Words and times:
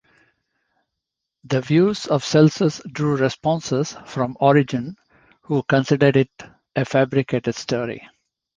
The 1.43 1.61
views 1.61 2.07
of 2.07 2.23
Celsus 2.23 2.81
drew 2.91 3.17
responses 3.17 3.95
from 4.07 4.35
Origen 4.39 4.95
who 5.43 5.61
considered 5.61 6.17
it 6.17 6.31
a 6.75 6.85
fabricated 6.85 7.53
story. 7.53 8.09